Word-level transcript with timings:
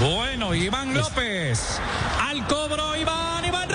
Bueno, 0.00 0.54
Iván 0.54 0.94
López. 0.94 1.80
Al 2.20 2.46
cobro, 2.46 2.94
Iván, 2.94 3.44
Iván 3.44 3.68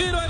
Tiro 0.00 0.29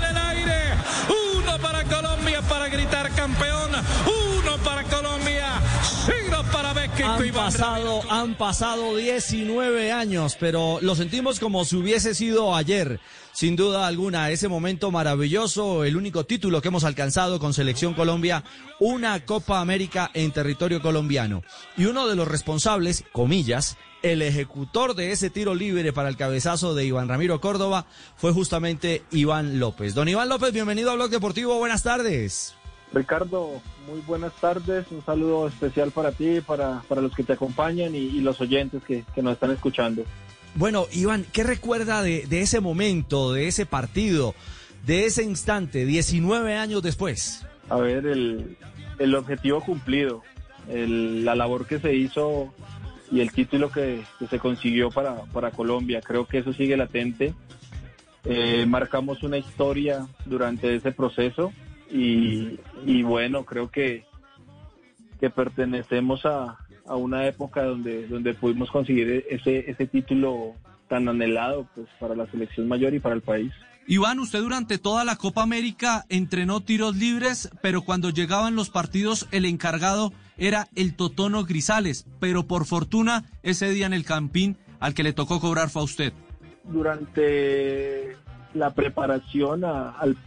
Han 7.21 7.27
Iván 7.27 7.45
pasado, 7.51 8.01
han 8.09 8.35
pasado 8.35 8.95
19 8.95 9.91
años, 9.91 10.35
pero 10.39 10.79
lo 10.81 10.95
sentimos 10.95 11.39
como 11.39 11.65
si 11.65 11.75
hubiese 11.75 12.15
sido 12.15 12.55
ayer. 12.55 12.99
Sin 13.31 13.55
duda 13.55 13.85
alguna, 13.85 14.31
ese 14.31 14.47
momento 14.47 14.89
maravilloso, 14.89 15.83
el 15.83 15.97
único 15.97 16.25
título 16.25 16.63
que 16.63 16.69
hemos 16.69 16.83
alcanzado 16.83 17.39
con 17.39 17.53
Selección 17.53 17.93
Colombia, 17.93 18.43
una 18.79 19.23
Copa 19.23 19.61
América 19.61 20.09
en 20.15 20.31
territorio 20.31 20.81
colombiano. 20.81 21.43
Y 21.77 21.85
uno 21.85 22.07
de 22.07 22.15
los 22.15 22.27
responsables, 22.27 23.03
comillas, 23.11 23.77
el 24.01 24.23
ejecutor 24.23 24.95
de 24.95 25.11
ese 25.11 25.29
tiro 25.29 25.53
libre 25.53 25.93
para 25.93 26.09
el 26.09 26.17
cabezazo 26.17 26.73
de 26.73 26.85
Iván 26.85 27.07
Ramiro 27.07 27.39
Córdoba 27.39 27.85
fue 28.15 28.31
justamente 28.31 29.03
Iván 29.11 29.59
López. 29.59 29.93
Don 29.93 30.09
Iván 30.09 30.27
López, 30.27 30.53
bienvenido 30.53 30.89
a 30.89 30.95
Blog 30.95 31.11
Deportivo, 31.11 31.59
buenas 31.59 31.83
tardes. 31.83 32.55
Ricardo, 32.93 33.61
muy 33.87 34.01
buenas 34.01 34.33
tardes. 34.33 34.85
Un 34.91 35.03
saludo 35.05 35.47
especial 35.47 35.91
para 35.91 36.11
ti, 36.11 36.41
para, 36.41 36.81
para 36.87 37.01
los 37.01 37.15
que 37.15 37.23
te 37.23 37.33
acompañan 37.33 37.95
y, 37.95 37.99
y 37.99 38.21
los 38.21 38.41
oyentes 38.41 38.83
que, 38.83 39.03
que, 39.15 39.21
nos 39.21 39.33
están 39.33 39.51
escuchando. 39.51 40.03
Bueno, 40.55 40.85
Iván, 40.91 41.25
¿qué 41.31 41.43
recuerda 41.43 42.03
de, 42.03 42.25
de, 42.27 42.41
ese 42.41 42.59
momento, 42.59 43.31
de 43.31 43.47
ese 43.47 43.65
partido, 43.65 44.35
de 44.85 45.05
ese 45.05 45.23
instante, 45.23 45.85
19 45.85 46.55
años 46.55 46.83
después? 46.83 47.45
A 47.69 47.77
ver, 47.77 48.05
el, 48.05 48.57
el 48.99 49.15
objetivo 49.15 49.61
cumplido, 49.61 50.23
el, 50.67 51.23
la 51.23 51.35
labor 51.35 51.65
que 51.65 51.79
se 51.79 51.95
hizo 51.95 52.53
y 53.09 53.21
el 53.21 53.31
título 53.31 53.71
que, 53.71 54.03
que 54.19 54.27
se 54.27 54.39
consiguió 54.39 54.89
para, 54.89 55.23
para, 55.33 55.51
Colombia, 55.51 56.01
creo 56.01 56.25
que 56.25 56.39
eso 56.39 56.51
sigue 56.51 56.75
latente. 56.75 57.33
Eh, 58.25 58.65
marcamos 58.67 59.23
una 59.23 59.37
historia 59.37 60.05
durante 60.25 60.75
ese 60.75 60.91
proceso 60.91 61.51
y, 61.91 62.59
y 62.85 63.03
bueno, 63.03 63.45
creo 63.45 63.69
que, 63.69 64.05
que 65.19 65.29
pertenecemos 65.29 66.25
a, 66.25 66.57
a, 66.85 66.95
una 66.95 67.27
época 67.27 67.63
donde, 67.63 68.07
donde 68.07 68.33
pudimos 68.33 68.71
conseguir 68.71 69.25
ese, 69.29 69.69
ese 69.69 69.87
título 69.87 70.55
tan 70.87 71.07
anhelado 71.07 71.67
pues, 71.75 71.87
para 71.99 72.15
la 72.15 72.25
selección 72.27 72.67
mayor 72.67 72.93
y 72.93 72.99
para 72.99 73.15
el 73.15 73.21
país. 73.21 73.51
Iván, 73.87 74.19
usted 74.19 74.39
durante 74.39 74.77
toda 74.77 75.03
la 75.03 75.15
Copa 75.15 75.41
América 75.41 76.05
entrenó 76.09 76.61
tiros 76.61 76.95
libres, 76.95 77.49
pero 77.61 77.81
cuando 77.81 78.09
llegaban 78.09 78.55
los 78.55 78.69
partidos 78.69 79.27
el 79.31 79.45
encargado 79.45 80.13
era 80.37 80.67
el 80.75 80.95
Totono 80.95 81.43
Grisales, 81.43 82.05
pero 82.19 82.47
por 82.47 82.65
fortuna 82.65 83.25
ese 83.43 83.69
día 83.71 83.85
en 83.87 83.93
el 83.93 84.05
Campín 84.05 84.57
al 84.79 84.93
que 84.93 85.03
le 85.03 85.13
tocó 85.13 85.39
cobrar 85.39 85.69
fue 85.69 85.81
a 85.81 85.85
usted. 85.85 86.13
Durante 86.63 88.15
la 88.53 88.73
preparación 88.73 89.63
a, 89.65 89.89
al, 89.91 90.17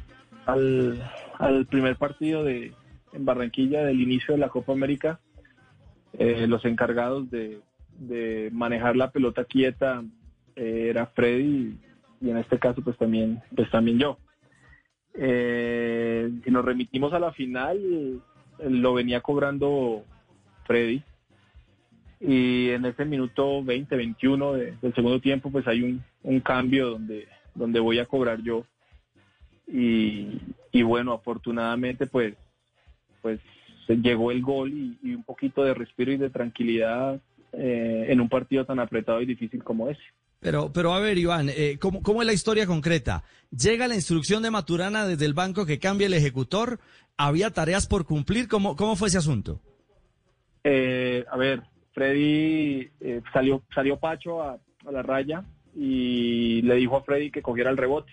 al, 0.47 1.03
al 1.39 1.67
primer 1.67 1.97
partido 1.97 2.45
de, 2.45 2.73
en 3.13 3.25
Barranquilla 3.25 3.85
del 3.85 4.01
inicio 4.01 4.35
de 4.35 4.41
la 4.41 4.49
Copa 4.49 4.73
América, 4.73 5.21
eh, 6.19 6.47
los 6.47 6.65
encargados 6.65 7.31
de, 7.31 7.61
manejar 8.53 8.97
la 8.97 9.11
pelota 9.11 9.45
quieta 9.45 10.03
eh, 10.57 10.89
era 10.91 11.07
Freddy 11.07 11.79
y, 12.21 12.31
en 12.31 12.39
este 12.39 12.59
caso 12.59 12.83
pues 12.83 12.97
también, 12.97 13.41
pues 13.55 13.71
también 13.71 13.99
yo. 13.99 14.19
Eh, 15.15 16.29
si 16.45 16.51
nos 16.51 16.65
remitimos 16.65 17.13
a 17.13 17.21
la 17.21 17.33
final, 17.33 18.21
lo 18.59 18.95
venía 18.95 19.21
cobrando 19.21 20.05
Freddy 20.67 21.03
y 22.21 22.71
en 22.71 22.85
ese 22.87 23.05
minuto 23.05 23.63
20, 23.63 23.95
21 23.97 24.53
de, 24.55 24.75
del 24.81 24.95
segundo 24.95 25.21
tiempo 25.21 25.51
pues 25.51 25.67
hay 25.69 25.83
un, 25.83 26.03
un 26.23 26.41
cambio 26.41 26.91
donde, 26.91 27.29
donde 27.55 27.81
voy 27.81 27.99
a 27.99 28.07
cobrar 28.07 28.41
yo 28.43 28.65
y, 29.67 30.41
y 30.73 30.83
bueno, 30.83 31.13
afortunadamente 31.13 32.07
pues 32.07 32.35
pues 33.23 33.41
llegó 33.89 34.31
el 34.31 34.43
gol 34.43 34.73
y, 34.73 34.99
y, 35.03 35.15
un 35.15 35.25
poquito 35.25 35.65
de 35.65 35.75
respiro 35.75 36.13
y 36.13 36.17
de 36.17 36.31
tranquilidad 36.31 37.21
eh, 37.53 38.07
en 38.09 38.21
un 38.21 38.29
partido 38.29 38.65
tan 38.65 38.81
apretado 38.81 39.21
y 39.21 39.27
difícil 39.27 39.63
como 39.63 39.89
ese. 39.89 40.03
Pero, 40.41 40.71
pero 40.73 40.93
a 40.93 41.01
ver, 41.01 41.17
Iván, 41.17 41.49
eh, 41.49 41.79
¿cómo, 41.81 42.03
¿cómo, 42.03 42.21
es 42.21 42.27
la 42.27 42.35
historia 42.35 42.67
concreta? 42.67 43.25
Llega 43.51 43.89
la 43.89 43.95
instrucción 43.95 44.43
de 44.43 44.51
Maturana 44.51 45.07
desde 45.07 45.25
el 45.25 45.33
banco 45.33 45.65
que 45.65 45.79
cambia 45.79 46.07
el 46.07 46.13
ejecutor. 46.13 46.81
¿Había 47.17 47.51
tareas 47.51 47.87
por 47.87 48.05
cumplir? 48.05 48.47
¿Cómo, 48.47 48.77
cómo 48.77 48.95
fue 48.95 49.09
ese 49.09 49.17
asunto? 49.17 49.61
Eh, 50.63 51.25
a 51.31 51.37
ver, 51.39 51.63
Freddy 51.95 52.91
eh, 53.01 53.23
salió, 53.33 53.63
salió 53.75 53.99
Pacho 53.99 54.43
a, 54.43 54.59
a, 54.87 54.93
la 54.93 55.03
raya 55.03 55.45
y 55.75 56.61
le 56.63 56.75
dijo 56.75 56.97
a 56.99 57.05
Freddy 57.05 57.31
que 57.31 57.41
cogiera 57.41 57.71
el 57.71 57.79
rebote. 57.79 58.13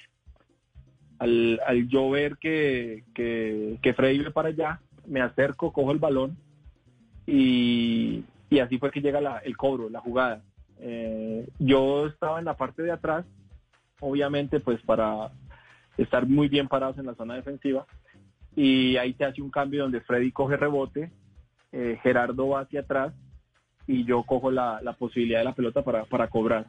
Al, 1.21 1.61
al 1.67 1.87
yo 1.87 2.09
ver 2.09 2.37
que, 2.37 3.03
que, 3.13 3.77
que 3.83 3.93
Freddy 3.93 4.21
iba 4.21 4.31
para 4.31 4.49
allá, 4.49 4.81
me 5.05 5.21
acerco, 5.21 5.71
cojo 5.71 5.91
el 5.91 5.99
balón 5.99 6.35
y, 7.27 8.23
y 8.49 8.57
así 8.57 8.79
fue 8.79 8.89
que 8.89 9.01
llega 9.01 9.19
el 9.43 9.55
cobro, 9.55 9.87
la 9.87 9.99
jugada. 9.99 10.41
Eh, 10.79 11.47
yo 11.59 12.07
estaba 12.07 12.39
en 12.39 12.45
la 12.45 12.57
parte 12.57 12.81
de 12.81 12.91
atrás, 12.91 13.23
obviamente 13.99 14.59
pues 14.59 14.81
para 14.81 15.29
estar 15.95 16.27
muy 16.27 16.47
bien 16.47 16.67
parados 16.67 16.97
en 16.97 17.05
la 17.05 17.13
zona 17.13 17.35
defensiva 17.35 17.85
y 18.55 18.97
ahí 18.97 19.13
se 19.13 19.25
hace 19.25 19.43
un 19.43 19.51
cambio 19.51 19.83
donde 19.83 20.01
Freddy 20.01 20.31
coge 20.31 20.57
rebote, 20.57 21.11
eh, 21.71 21.99
Gerardo 22.01 22.49
va 22.49 22.61
hacia 22.61 22.79
atrás 22.79 23.13
y 23.85 24.05
yo 24.05 24.23
cojo 24.23 24.49
la, 24.49 24.79
la 24.81 24.93
posibilidad 24.93 25.41
de 25.41 25.45
la 25.45 25.53
pelota 25.53 25.83
para, 25.83 26.03
para 26.05 26.29
cobrar. 26.29 26.65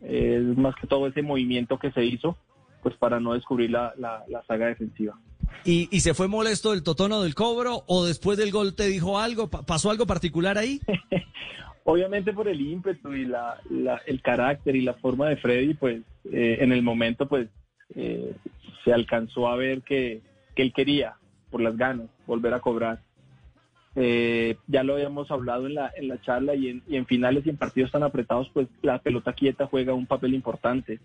Es 0.00 0.42
más 0.56 0.74
que 0.76 0.86
todo 0.86 1.06
ese 1.06 1.20
movimiento 1.20 1.78
que 1.78 1.92
se 1.92 2.02
hizo 2.02 2.38
pues 2.84 2.94
para 2.96 3.18
no 3.18 3.32
descubrir 3.32 3.70
la, 3.70 3.94
la, 3.96 4.22
la 4.28 4.44
saga 4.44 4.66
defensiva. 4.66 5.18
¿Y, 5.64 5.88
¿Y, 5.90 6.00
se 6.00 6.12
fue 6.12 6.28
molesto 6.28 6.74
el 6.74 6.82
totono 6.82 7.22
del 7.22 7.34
cobro 7.34 7.82
o 7.86 8.04
después 8.04 8.36
del 8.36 8.50
gol 8.50 8.74
te 8.74 8.86
dijo 8.86 9.18
algo? 9.18 9.48
¿Pasó 9.48 9.90
algo 9.90 10.06
particular 10.06 10.58
ahí? 10.58 10.80
Obviamente 11.84 12.34
por 12.34 12.46
el 12.46 12.60
ímpetu 12.60 13.14
y 13.14 13.24
la, 13.24 13.58
la, 13.70 14.02
el 14.06 14.20
carácter 14.20 14.76
y 14.76 14.82
la 14.82 14.92
forma 14.92 15.30
de 15.30 15.38
Freddy, 15.38 15.72
pues 15.72 16.02
eh, 16.30 16.58
en 16.60 16.72
el 16.72 16.82
momento 16.82 17.26
pues 17.26 17.48
eh, 17.94 18.34
se 18.84 18.92
alcanzó 18.92 19.48
a 19.48 19.56
ver 19.56 19.80
que, 19.80 20.20
que, 20.54 20.62
él 20.62 20.74
quería, 20.74 21.14
por 21.50 21.62
las 21.62 21.76
ganas, 21.78 22.08
volver 22.26 22.52
a 22.52 22.60
cobrar. 22.60 23.00
Eh, 23.96 24.56
ya 24.66 24.82
lo 24.82 24.94
habíamos 24.94 25.30
hablado 25.30 25.66
en 25.66 25.74
la, 25.74 25.90
en 25.96 26.08
la 26.08 26.20
charla 26.20 26.54
y 26.54 26.68
en, 26.68 26.82
y 26.86 26.96
en 26.96 27.06
finales 27.06 27.46
y 27.46 27.50
en 27.50 27.56
partidos 27.56 27.90
tan 27.90 28.02
apretados, 28.02 28.50
pues 28.52 28.68
la 28.82 28.98
pelota 28.98 29.32
quieta 29.32 29.66
juega 29.66 29.94
un 29.94 30.06
papel 30.06 30.34
importante. 30.34 31.00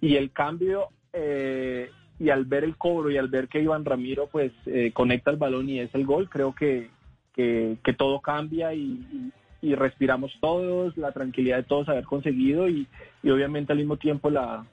Y 0.00 0.16
el 0.16 0.32
cambio 0.32 0.88
eh, 1.12 1.90
y 2.20 2.28
al 2.28 2.44
ver 2.44 2.64
el 2.64 2.76
cobro 2.76 3.10
y 3.10 3.16
al 3.16 3.28
ver 3.28 3.48
que 3.48 3.62
Iván 3.62 3.84
Ramiro 3.84 4.28
pues 4.28 4.52
eh, 4.66 4.92
conecta 4.92 5.30
el 5.30 5.38
balón 5.38 5.68
y 5.68 5.80
es 5.80 5.92
el 5.94 6.04
gol, 6.04 6.28
creo 6.28 6.54
que, 6.54 6.90
que, 7.34 7.94
todo 7.96 8.20
cambia 8.20 8.74
y, 8.74 9.32
respiramos 9.62 10.32
todos, 10.40 10.96
la 10.98 11.12
tranquilidad 11.12 11.56
de 11.56 11.62
todos 11.62 11.88
haber 11.88 12.04
conseguido 12.04 12.68
y, 12.68 12.86
y 13.22 13.30
obviamente 13.30 13.72
al 13.72 13.78
mismo 13.78 13.96
tiempo 13.96 14.28
la, 14.28 14.66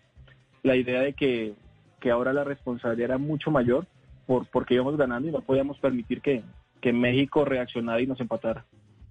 la 0.64 0.76
idea 0.76 1.02
de 1.02 1.14
que, 1.14 1.54
que, 2.02 2.12
ahora 2.12 2.34
la 2.34 2.44
responsabilidad 2.44 3.12
era 3.12 3.18
mucho 3.18 3.50
mayor 3.50 3.88
por, 4.26 4.46
porque 4.48 4.74
íbamos 4.74 4.98
ganando 4.98 5.30
y 5.30 5.32
no 5.32 5.40
podíamos 5.40 5.78
permitir 5.78 6.22
que, 6.22 6.44
que 6.82 6.92
México 6.92 7.46
reaccionara 7.46 8.02
y 8.02 8.08
nos 8.08 8.20
empatara. 8.20 8.66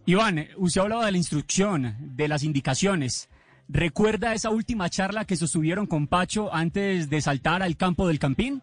Iván, 0.04 0.46
usted 0.56 0.82
hablaba 0.82 1.06
de 1.06 1.12
la 1.12 1.18
instrucción, 1.18 1.94
de 2.00 2.28
las 2.28 2.44
indicaciones. 2.44 3.30
¿Recuerda 3.68 4.32
esa 4.32 4.50
última 4.50 4.88
charla 4.88 5.24
que 5.24 5.36
sostuvieron 5.36 5.86
con 5.86 6.06
Pacho 6.06 6.54
antes 6.54 7.10
de 7.10 7.20
saltar 7.20 7.62
al 7.62 7.76
campo 7.76 8.06
del 8.06 8.18
Campín? 8.18 8.62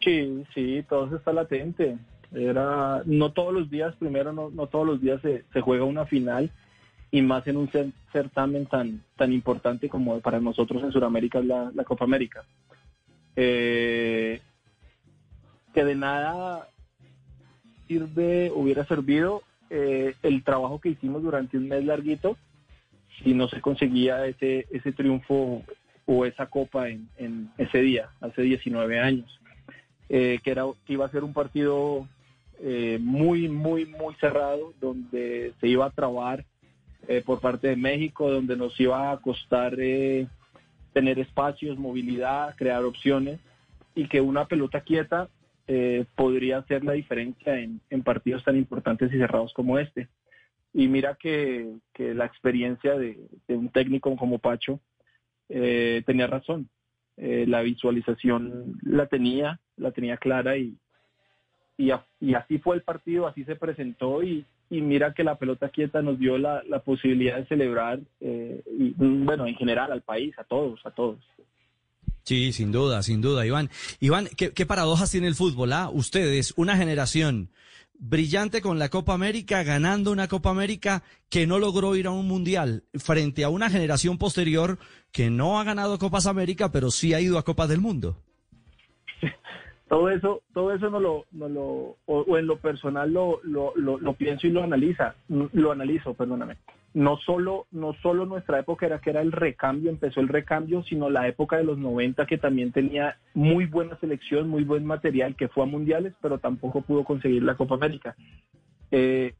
Sí, 0.00 0.44
sí, 0.54 0.84
todo 0.88 1.06
eso 1.06 1.16
está 1.16 1.32
latente. 1.32 1.96
Era, 2.32 3.02
no 3.06 3.32
todos 3.32 3.54
los 3.54 3.70
días, 3.70 3.94
primero, 3.96 4.32
no, 4.32 4.50
no 4.50 4.66
todos 4.66 4.86
los 4.86 5.00
días 5.00 5.20
se, 5.22 5.44
se, 5.52 5.60
juega 5.60 5.84
una 5.84 6.04
final 6.04 6.50
y 7.10 7.22
más 7.22 7.46
en 7.46 7.56
un 7.56 7.70
certamen 8.12 8.66
tan, 8.66 9.02
tan 9.16 9.32
importante 9.32 9.88
como 9.88 10.20
para 10.20 10.40
nosotros 10.40 10.82
en 10.82 10.92
Sudamérica 10.92 11.38
es 11.38 11.46
la, 11.46 11.70
la 11.74 11.84
Copa 11.84 12.04
América. 12.04 12.44
Eh, 13.36 14.40
que 15.72 15.84
de 15.84 15.94
nada 15.94 16.68
sirve, 17.86 18.50
hubiera 18.54 18.84
servido 18.84 19.42
eh, 19.70 20.14
el 20.22 20.42
trabajo 20.42 20.80
que 20.80 20.90
hicimos 20.90 21.22
durante 21.22 21.56
un 21.56 21.68
mes 21.68 21.84
larguito 21.84 22.36
si 23.22 23.34
no 23.34 23.48
se 23.48 23.60
conseguía 23.60 24.26
ese, 24.26 24.66
ese 24.70 24.92
triunfo 24.92 25.62
o 26.06 26.24
esa 26.26 26.46
copa 26.46 26.88
en, 26.88 27.08
en 27.16 27.50
ese 27.58 27.78
día, 27.78 28.10
hace 28.20 28.42
19 28.42 28.98
años, 28.98 29.40
eh, 30.08 30.38
que, 30.42 30.50
era, 30.50 30.64
que 30.84 30.92
iba 30.92 31.06
a 31.06 31.10
ser 31.10 31.24
un 31.24 31.32
partido 31.32 32.06
eh, 32.60 32.98
muy, 33.00 33.48
muy, 33.48 33.86
muy 33.86 34.14
cerrado, 34.16 34.74
donde 34.80 35.54
se 35.60 35.68
iba 35.68 35.86
a 35.86 35.90
trabar 35.90 36.44
eh, 37.08 37.22
por 37.24 37.40
parte 37.40 37.68
de 37.68 37.76
México, 37.76 38.30
donde 38.30 38.56
nos 38.56 38.78
iba 38.80 39.12
a 39.12 39.16
costar 39.18 39.76
tener 40.92 41.18
espacios, 41.18 41.78
movilidad, 41.78 42.54
crear 42.56 42.84
opciones, 42.84 43.40
y 43.94 44.08
que 44.08 44.20
una 44.20 44.46
pelota 44.46 44.80
quieta 44.80 45.28
podría 46.14 46.58
hacer 46.58 46.84
la 46.84 46.92
diferencia 46.92 47.58
en, 47.58 47.80
en 47.88 48.02
partidos 48.02 48.44
tan 48.44 48.56
importantes 48.56 49.10
y 49.12 49.16
cerrados 49.16 49.52
como 49.54 49.78
este. 49.78 50.08
Y 50.74 50.88
mira 50.88 51.14
que, 51.14 51.72
la 51.96 52.26
experiencia 52.26 52.96
de, 52.96 53.16
un 53.48 53.68
técnico 53.68 54.14
como 54.16 54.40
Pacho 54.40 54.80
eh, 55.48 56.02
tenía 56.04 56.26
razón. 56.26 56.68
Eh, 57.16 57.44
la 57.46 57.62
visualización 57.62 58.80
la 58.82 59.06
tenía, 59.06 59.60
la 59.76 59.92
tenía 59.92 60.16
clara 60.16 60.56
y, 60.56 60.76
y, 61.78 61.90
así 62.34 62.58
fue 62.58 62.74
el 62.74 62.82
partido, 62.82 63.28
así 63.28 63.44
se 63.44 63.54
presentó 63.54 64.22
y, 64.22 64.44
mira 64.68 65.14
que 65.14 65.22
la 65.22 65.38
pelota 65.38 65.68
quieta 65.68 66.02
nos 66.02 66.18
dio 66.18 66.36
la, 66.36 66.62
posibilidad 66.84 67.36
de 67.36 67.46
celebrar, 67.46 68.00
eh, 68.20 68.60
y, 68.76 68.92
bueno, 68.96 69.46
en 69.46 69.54
general 69.54 69.92
al 69.92 70.02
país, 70.02 70.36
a 70.38 70.42
todos, 70.42 70.84
a 70.84 70.90
todos. 70.90 71.20
Sí, 72.24 72.52
sin 72.52 72.72
duda, 72.72 73.02
sin 73.04 73.20
duda, 73.20 73.46
Iván. 73.46 73.70
Iván, 74.00 74.26
¿qué, 74.36 74.50
qué 74.50 74.66
paradojas 74.66 75.12
tiene 75.12 75.28
el 75.28 75.36
fútbol? 75.36 75.72
Ah? 75.72 75.90
Ustedes, 75.92 76.54
una 76.56 76.76
generación 76.76 77.50
brillante 77.98 78.60
con 78.60 78.78
la 78.78 78.88
Copa 78.88 79.14
América, 79.14 79.62
ganando 79.62 80.12
una 80.12 80.28
Copa 80.28 80.50
América 80.50 81.02
que 81.30 81.46
no 81.46 81.58
logró 81.58 81.96
ir 81.96 82.06
a 82.06 82.10
un 82.10 82.26
mundial, 82.26 82.84
frente 82.94 83.44
a 83.44 83.48
una 83.48 83.70
generación 83.70 84.18
posterior 84.18 84.78
que 85.12 85.30
no 85.30 85.58
ha 85.58 85.64
ganado 85.64 85.98
Copas 85.98 86.26
América, 86.26 86.70
pero 86.70 86.90
sí 86.90 87.14
ha 87.14 87.20
ido 87.20 87.38
a 87.38 87.44
Copas 87.44 87.68
del 87.68 87.80
Mundo. 87.80 88.16
Todo 89.88 90.08
eso, 90.10 90.42
todo 90.54 90.72
eso 90.72 90.90
no 90.90 90.98
lo, 90.98 91.26
no 91.30 91.48
lo 91.48 91.98
o, 92.06 92.38
en 92.38 92.46
lo 92.46 92.58
personal 92.58 93.12
lo, 93.12 93.40
lo, 93.44 93.74
lo, 93.76 94.14
pienso 94.14 94.46
y 94.46 94.50
lo 94.50 94.64
analiza, 94.64 95.14
lo 95.28 95.70
analizo, 95.70 96.14
perdóname 96.14 96.56
no 96.94 97.18
solo, 97.18 97.66
no 97.72 97.92
solo 97.94 98.24
nuestra 98.24 98.60
época 98.60 98.86
era 98.86 99.00
que 99.00 99.10
era 99.10 99.20
el 99.20 99.32
recambio, 99.32 99.90
empezó 99.90 100.20
el 100.20 100.28
recambio, 100.28 100.84
sino 100.84 101.10
la 101.10 101.26
época 101.26 101.56
de 101.56 101.64
los 101.64 101.76
90 101.76 102.24
que 102.26 102.38
también 102.38 102.70
tenía 102.70 103.18
muy 103.34 103.66
buena 103.66 103.98
selección, 103.98 104.48
muy 104.48 104.62
buen 104.62 104.86
material, 104.86 105.34
que 105.34 105.48
fue 105.48 105.64
a 105.64 105.66
mundiales, 105.66 106.14
pero 106.22 106.38
tampoco 106.38 106.82
pudo 106.82 107.04
conseguir 107.04 107.42
la 107.42 107.56
Copa 107.56 107.74
América. 107.74 108.14
Eh, 108.92 109.34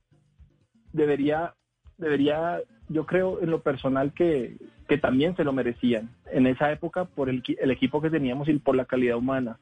debería, 0.92 1.54
debería, 1.96 2.60
yo 2.88 3.06
creo 3.06 3.40
en 3.40 3.50
lo 3.50 3.62
personal 3.62 4.12
que, 4.12 4.56
que 4.88 4.98
también 4.98 5.36
se 5.36 5.44
lo 5.44 5.52
merecían 5.52 6.10
en 6.32 6.48
esa 6.48 6.72
época 6.72 7.04
por 7.04 7.28
el, 7.28 7.44
el 7.60 7.70
equipo 7.70 8.02
que 8.02 8.10
teníamos 8.10 8.48
y 8.48 8.58
por 8.58 8.74
la 8.74 8.84
calidad 8.84 9.16
humana. 9.16 9.58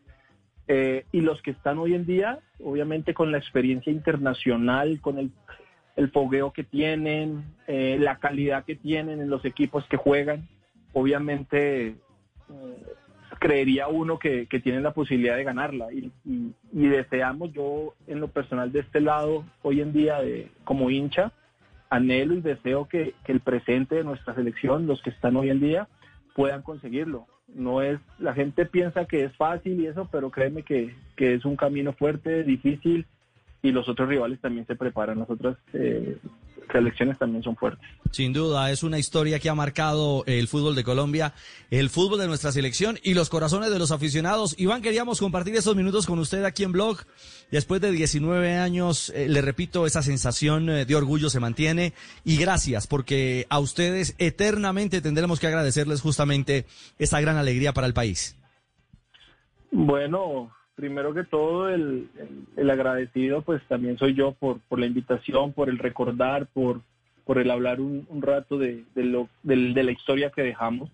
Eh, 0.67 1.05
y 1.13 1.21
los 1.21 1.43
que 1.43 1.51
están 1.51 1.79
hoy 1.79 1.93
en 1.93 2.07
día, 2.07 2.39
obviamente 2.59 3.13
con 3.13 3.33
la 3.33 3.39
experiencia 3.39 3.93
internacional, 3.93 5.01
con 5.03 5.19
el 5.19 5.31
el 5.97 6.11
fogueo 6.11 6.53
que 6.53 6.65
tienen, 6.65 7.45
eh, 7.67 7.97
la 8.01 8.17
calidad 8.17 8.65
que 8.65 8.77
tienen 8.77 9.21
en 9.21 9.31
los 9.31 9.45
equipos 9.45 9.85
que 9.89 9.97
juegan. 9.97 10.49
Obviamente 10.93 11.89
eh, 11.89 11.97
creería 13.39 13.89
uno 13.89 14.19
que, 14.19 14.47
que, 14.47 14.61
tienen 14.61 14.83
la 14.83 14.93
posibilidad 14.93 15.37
de 15.37 15.45
ganarla 15.45 15.89
y, 15.93 16.13
deseamos, 16.73 17.53
yo 17.53 17.95
en 18.07 18.21
lo 18.21 18.29
personal 18.29 18.71
de 18.73 18.81
este 18.81 19.01
lado, 19.01 19.45
hoy 19.63 19.81
en 19.81 19.93
día 19.93 20.21
de, 20.21 20.51
como 20.65 20.91
hincha, 20.91 21.33
anhelo 21.91 22.35
y 22.35 22.41
deseo 22.41 22.87
que, 22.89 23.15
el 23.27 23.41
presente 23.41 23.97
de 23.97 24.05
nuestra 24.05 24.35
selección, 24.35 24.87
los 24.87 25.03
que 25.03 25.11
están 25.11 25.37
hoy 25.37 25.51
en 25.51 25.61
día, 25.61 25.89
puedan 26.35 26.63
conseguirlo. 26.63 27.27
No 27.49 27.83
es, 27.83 27.99
la 28.19 28.33
gente 28.33 28.65
piensa 28.65 29.05
que 29.07 29.25
es 29.25 29.37
fácil 29.37 29.81
y 29.81 29.87
eso, 29.87 30.09
pero 30.11 30.31
créeme 30.31 30.63
que, 30.63 30.95
que 31.17 31.35
es 31.35 31.45
un 31.45 31.57
camino 31.57 31.93
fuerte, 31.93 32.45
difícil 32.45 33.07
y 33.63 33.71
los 33.71 33.89
otros 33.89 34.09
rivales 34.09 34.41
también 34.41 34.67
se 34.67 34.75
preparan. 34.75 35.21
Las 35.21 35.31
otras 35.31 35.57
eh, 35.73 36.19
selecciones 36.71 37.19
también 37.19 37.43
son 37.43 37.57
fuertes. 37.57 37.89
Sin 38.11 38.33
duda, 38.33 38.71
es 38.71 38.83
una 38.83 38.99
historia 38.99 39.39
que 39.39 39.49
ha 39.49 39.55
marcado 39.55 40.25
el 40.27 40.49
fútbol 40.49 40.75
de 40.75 40.83
Colombia, 40.83 41.33
el 41.71 41.89
fútbol 41.89 42.19
de 42.19 42.27
nuestra 42.27 42.51
selección 42.51 42.99
y 43.03 43.15
los 43.15 43.31
corazones 43.31 43.71
de 43.71 43.79
los 43.79 43.93
aficionados. 43.93 44.59
Iván, 44.59 44.83
queríamos 44.83 45.21
compartir 45.21 45.55
esos 45.55 45.77
minutos 45.77 46.07
con 46.07 46.19
usted 46.19 46.45
aquí 46.45 46.65
en 46.65 46.73
Blog. 46.73 46.99
Después 47.51 47.81
de 47.81 47.93
19 47.93 48.57
años, 48.57 49.11
eh, 49.11 49.29
le 49.29 49.43
repito, 49.43 49.87
esa 49.87 50.03
sensación 50.03 50.69
eh, 50.69 50.85
de 50.85 50.97
orgullo 50.97 51.31
se 51.31 51.41
mantiene 51.41 51.93
y 52.25 52.37
gracias 52.39 52.87
porque 52.87 53.47
a 53.49 53.61
ustedes 53.61 54.17
eternamente 54.19 55.01
tendremos 55.01 55.39
que 55.39 55.47
agradecerles 55.47 56.01
justamente 56.01 56.67
esa 56.99 57.21
gran 57.21 57.37
alegría 57.37 57.73
para 57.73 57.87
el 57.87 57.95
país. 57.95 58.37
Bueno, 59.71 60.51
primero 60.83 61.15
que 61.15 61.23
todo, 61.23 61.69
el, 61.69 62.09
agradecido, 62.57 63.43
pues 63.43 63.63
también 63.69 63.99
soy 63.99 64.15
yo 64.15 64.33
por, 64.33 64.59
la 64.77 64.87
invitación, 64.87 65.53
por 65.53 65.69
el 65.69 65.79
recordar, 65.79 66.49
por, 66.49 66.81
por 67.25 67.39
el 67.39 67.53
hablar 67.53 67.81
un, 67.81 68.05
rato 68.21 68.59
de, 68.59 68.83
lo, 68.97 69.29
de, 69.45 69.81
la 69.81 69.93
historia 69.93 70.31
que 70.31 70.43
dejamos 70.43 70.91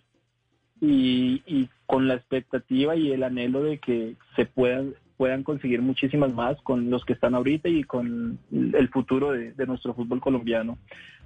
y, 0.79 1.71
con 1.87 2.07
la 2.07 2.17
expectativa 2.17 2.97
y 2.97 3.13
el 3.13 3.23
anhelo 3.23 3.63
de 3.63 3.79
que 3.79 4.17
se 4.37 4.45
puedan, 4.45 4.93
puedan 5.17 5.43
conseguir 5.43 5.81
muchísimas 5.81 6.35
más 6.35 6.61
con 6.61 6.91
los 6.91 7.03
que 7.07 7.15
están 7.15 7.35
ahorita 7.35 7.71
y 7.71 7.83
con 7.83 8.39
el 8.53 8.89
futuro 8.91 9.33
de, 9.33 9.67
nuestro 9.67 9.95
fútbol 9.95 10.21
colombiano. 10.21 10.77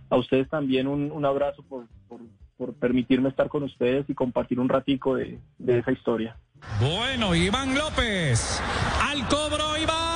A 0.08 0.16
ustedes 0.16 0.48
también 0.48 0.86
un, 0.86 1.10
un 1.10 1.24
abrazo 1.24 1.64
por, 1.68 1.86
por, 2.08 2.20
por, 2.56 2.74
permitirme 2.74 3.28
estar 3.28 3.48
con 3.48 3.64
ustedes 3.64 4.08
y 4.08 4.14
compartir 4.14 4.60
un 4.60 4.68
ratico 4.68 5.16
de, 5.16 5.40
de 5.58 5.78
esa 5.78 5.90
historia. 5.90 6.36
Bueno, 6.80 7.34
Iván 7.34 7.74
López. 7.74 8.60
Al 9.00 9.26
cobro, 9.28 9.76
Iván. 9.76 10.12